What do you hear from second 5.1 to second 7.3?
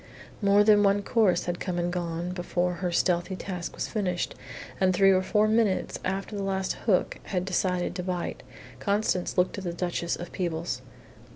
or four minutes after the last hook